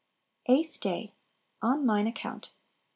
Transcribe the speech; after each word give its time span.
8. 0.47 0.53
Eighth 0.55 0.79
Day. 0.79 1.13
"On 1.61 1.85
mine 1.85 2.07
Account." 2.07 2.53